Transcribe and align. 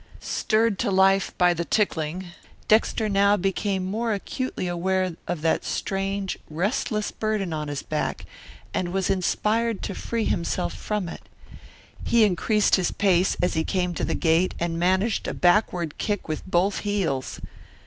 Stirred 0.23 0.79
to 0.79 0.89
life 0.89 1.31
by 1.37 1.53
the 1.53 1.63
tickling, 1.63 2.25
Dexter 2.67 3.07
now 3.07 3.37
became 3.37 3.85
more 3.85 4.13
acutely 4.15 4.67
aware 4.67 5.15
of 5.27 5.41
that 5.43 5.63
strange, 5.63 6.39
restless 6.49 7.11
burden 7.11 7.53
on 7.53 7.67
his 7.67 7.83
back, 7.83 8.25
and 8.73 8.93
was 8.93 9.11
inspired 9.11 9.83
to 9.83 9.93
free 9.93 10.25
himself 10.25 10.73
from 10.73 11.07
it. 11.07 11.21
He 12.03 12.23
increased 12.23 12.77
his 12.77 12.89
pace 12.89 13.37
as 13.43 13.53
he 13.53 13.63
came 13.63 13.93
to 13.93 14.03
the 14.03 14.15
gate, 14.15 14.55
and 14.59 14.79
managed 14.79 15.27
a 15.27 15.35
backward 15.35 15.99
kick 15.99 16.27
with 16.27 16.49
both 16.49 16.79
heels. 16.79 17.39